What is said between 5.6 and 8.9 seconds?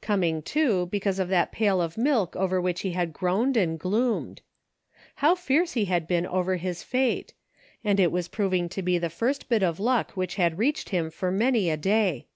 he had been over his fate; and it was proving to